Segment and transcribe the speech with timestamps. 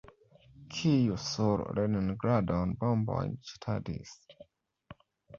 [0.75, 4.15] Kiu sur Leningradon bombojn ĵetadis?